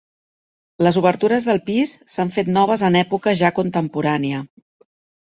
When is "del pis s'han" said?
1.49-2.31